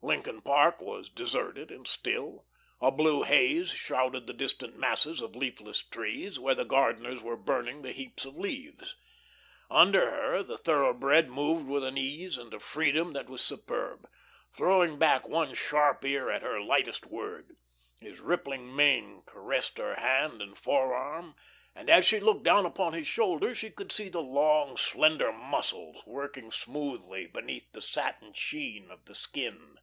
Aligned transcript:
Lincoln 0.00 0.42
Park 0.42 0.80
was 0.80 1.10
deserted 1.10 1.72
and 1.72 1.84
still; 1.84 2.46
a 2.80 2.92
blue 2.92 3.24
haze 3.24 3.70
shrouded 3.72 4.28
the 4.28 4.32
distant 4.32 4.78
masses 4.78 5.20
of 5.20 5.34
leafless 5.34 5.82
trees, 5.82 6.38
where 6.38 6.54
the 6.54 6.64
gardeners 6.64 7.20
were 7.20 7.36
burning 7.36 7.82
the 7.82 7.90
heaps 7.90 8.24
of 8.24 8.36
leaves. 8.38 8.96
Under 9.68 10.08
her 10.08 10.44
the 10.44 10.56
thoroughbred 10.56 11.28
moved 11.28 11.66
with 11.66 11.82
an 11.82 11.98
ease 11.98 12.38
and 12.38 12.54
a 12.54 12.60
freedom 12.60 13.12
that 13.14 13.28
were 13.28 13.38
superb, 13.38 14.08
throwing 14.52 15.00
back 15.00 15.28
one 15.28 15.52
sharp 15.52 16.04
ear 16.04 16.30
at 16.30 16.42
her 16.42 16.60
lightest 16.60 17.06
word; 17.06 17.56
his 18.00 18.20
rippling 18.20 18.74
mane 18.74 19.22
caressed 19.26 19.78
her 19.78 19.96
hand 19.96 20.40
and 20.40 20.56
forearm, 20.56 21.34
and 21.74 21.90
as 21.90 22.06
she 22.06 22.20
looked 22.20 22.44
down 22.44 22.64
upon 22.64 22.92
his 22.92 23.08
shoulder 23.08 23.52
she 23.52 23.68
could 23.68 23.90
see 23.90 24.08
the 24.08 24.22
long, 24.22 24.76
slender 24.76 25.32
muscles, 25.32 26.06
working 26.06 26.52
smoothly, 26.52 27.26
beneath 27.26 27.70
the 27.72 27.82
satin 27.82 28.32
sheen 28.32 28.92
of 28.92 29.04
the 29.06 29.14
skin. 29.16 29.74